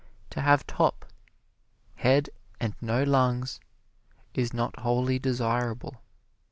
[0.31, 1.05] To have top
[1.93, 3.59] head and no lungs
[4.33, 6.01] is not wholly desirable.